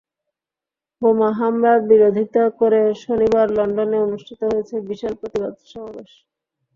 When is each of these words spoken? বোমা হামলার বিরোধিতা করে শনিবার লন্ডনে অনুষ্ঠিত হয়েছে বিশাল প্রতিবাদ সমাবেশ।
বোমা 1.01 1.29
হামলার 1.39 1.79
বিরোধিতা 1.89 2.43
করে 2.59 2.81
শনিবার 3.03 3.47
লন্ডনে 3.57 3.97
অনুষ্ঠিত 4.01 4.39
হয়েছে 4.49 4.75
বিশাল 4.89 5.13
প্রতিবাদ 5.19 5.53
সমাবেশ। 5.65 6.11